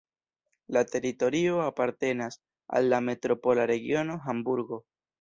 [0.77, 2.39] La teritorio apartenas
[2.81, 4.87] al la metropola regiono Hamburgo.